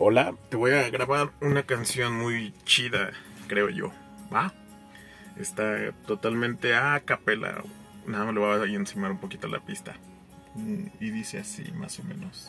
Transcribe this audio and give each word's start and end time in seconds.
Hola, 0.00 0.32
te 0.48 0.56
voy 0.56 0.70
a 0.70 0.88
grabar 0.90 1.32
una 1.40 1.64
canción 1.64 2.12
muy 2.14 2.54
chida, 2.64 3.10
creo 3.48 3.68
yo. 3.68 3.90
¿Va? 4.32 4.54
Está 5.36 5.90
totalmente 6.06 6.76
a 6.76 7.00
capela. 7.00 7.64
Nada 8.06 8.26
más 8.26 8.34
le 8.34 8.40
voy 8.40 8.70
a 8.72 8.76
encimar 8.76 9.10
un 9.10 9.18
poquito 9.18 9.48
la 9.48 9.58
pista. 9.58 9.96
Mm, 10.54 10.86
y 11.00 11.10
dice 11.10 11.38
así, 11.38 11.64
más 11.72 11.98
o 11.98 12.04
menos. 12.04 12.48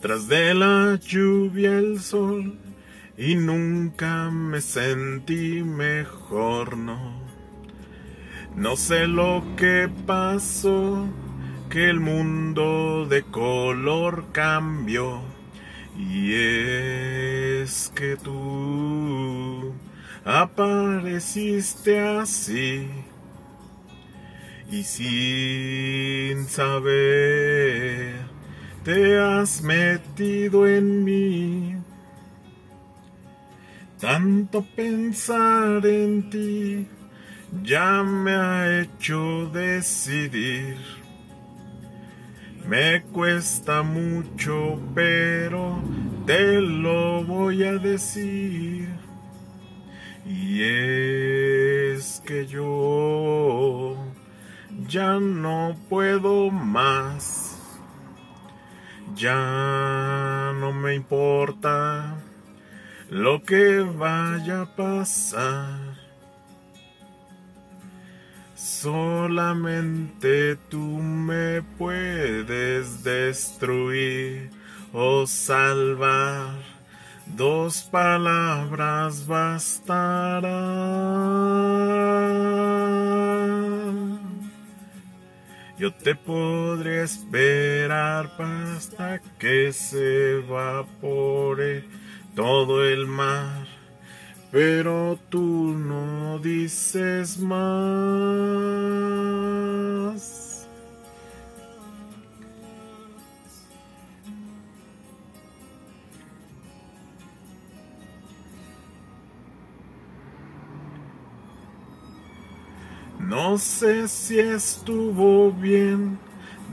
Tras 0.00 0.26
de 0.26 0.54
la 0.54 0.98
lluvia 1.06 1.72
el 1.72 2.00
sol 2.00 2.58
y 3.18 3.34
nunca 3.34 4.30
me 4.30 4.60
sentí 4.60 5.62
mejor, 5.62 6.76
no. 6.76 7.20
No 8.54 8.76
sé 8.76 9.06
lo 9.06 9.42
que 9.56 9.88
pasó, 10.06 11.06
que 11.70 11.88
el 11.88 12.00
mundo 12.00 13.06
de 13.08 13.22
color 13.22 14.26
cambió. 14.32 15.22
Y 15.98 16.34
es 16.34 17.90
que 17.94 18.16
tú 18.16 19.72
apareciste 20.24 22.00
así 22.00 22.88
y 24.70 24.82
sin 24.82 26.46
saber 26.48 28.14
te 28.82 29.18
has 29.18 29.62
metido 29.62 30.66
en 30.66 31.04
mí. 31.04 31.15
Tanto 34.00 34.62
pensar 34.76 35.86
en 35.86 36.28
ti 36.28 36.86
ya 37.62 38.02
me 38.02 38.34
ha 38.34 38.80
hecho 38.80 39.46
decidir. 39.46 40.76
Me 42.68 43.00
cuesta 43.04 43.82
mucho, 43.82 44.78
pero 44.94 45.80
te 46.26 46.60
lo 46.60 47.24
voy 47.24 47.62
a 47.64 47.78
decir. 47.78 48.88
Y 50.26 50.62
es 50.62 52.20
que 52.26 52.46
yo 52.46 53.96
ya 54.88 55.18
no 55.18 55.74
puedo 55.88 56.50
más. 56.50 57.58
Ya 59.14 60.52
no 60.60 60.72
me 60.72 60.94
importa 60.94 62.18
lo 63.10 63.42
que 63.42 63.80
vaya 63.80 64.62
a 64.62 64.76
pasar. 64.76 65.96
Solamente 68.54 70.56
tú 70.68 70.78
me 70.78 71.62
puedes 71.78 73.04
destruir 73.04 74.50
o 74.92 75.26
salvar. 75.26 76.54
Dos 77.26 77.82
palabras 77.82 79.26
bastarán. 79.26 80.56
Yo 85.78 85.92
te 85.92 86.14
podré 86.14 87.02
esperar 87.02 88.30
hasta 88.38 89.20
que 89.38 89.72
se 89.72 90.38
evapore 90.38 91.84
todo 92.36 92.84
el 92.84 93.06
mar, 93.06 93.66
pero 94.52 95.18
tú 95.30 95.74
no 95.74 96.38
dices 96.38 97.38
más. 97.38 97.66
No 113.18 113.56
sé 113.56 114.06
si 114.08 114.38
estuvo 114.38 115.50
bien 115.52 116.18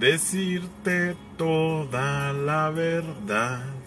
decirte 0.00 1.14
toda 1.38 2.32
la 2.32 2.70
verdad 2.70 3.81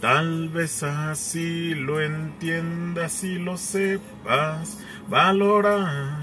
Tal 0.00 0.48
vez 0.48 0.82
así 0.82 1.74
lo 1.74 2.00
entiendas 2.00 3.22
y 3.22 3.38
lo 3.38 3.58
sepas 3.58 4.78
valorar. 5.08 6.20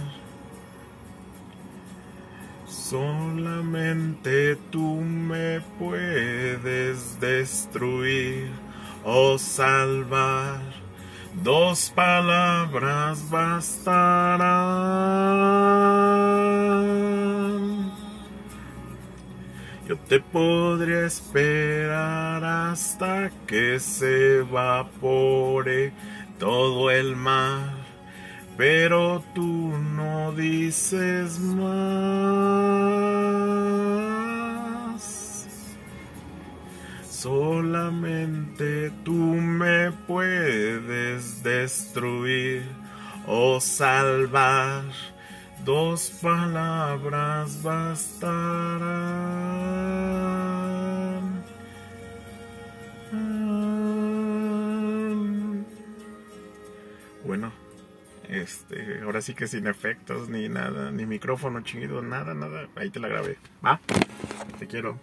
Solamente 2.66 4.56
tú 4.72 5.02
me 5.02 5.62
puedes 5.78 7.20
destruir 7.20 8.50
o 9.04 9.38
salvar. 9.38 10.60
Dos 11.44 11.92
palabras 11.94 13.30
bastarán. 13.30 15.17
Yo 19.88 19.96
te 19.96 20.20
podría 20.20 21.06
esperar 21.06 22.44
hasta 22.44 23.32
que 23.48 23.80
se 23.80 24.40
evapore 24.40 25.94
todo 26.38 26.92
el 26.92 27.16
mar, 27.16 27.70
pero 28.58 29.24
tú 29.34 29.72
no 29.96 30.34
dices 30.34 31.40
más. 31.40 31.78
Solamente 37.10 38.92
tú 39.06 39.14
me 39.14 39.94
puedes 40.06 41.42
destruir 41.44 42.64
o 43.26 43.62
salvar 43.62 44.84
dos 45.68 46.12
palabras 46.22 47.62
bastarán. 47.62 48.88
Bueno, 57.28 57.52
este, 58.30 59.02
ahora 59.04 59.22
sí 59.22 59.34
que 59.34 59.48
sin 59.48 59.68
efectos 59.68 60.30
ni 60.30 60.48
nada, 60.48 60.92
ni 60.92 61.06
micrófono 61.06 61.60
chido, 61.62 62.02
nada, 62.02 62.34
nada. 62.34 62.70
Ahí 62.78 62.90
te 62.90 63.02
la 63.02 63.10
grabé. 63.10 63.38
Va, 63.64 63.82
te 64.58 64.66
quiero. 64.66 64.98